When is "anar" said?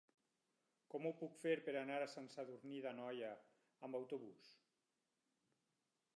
1.81-1.99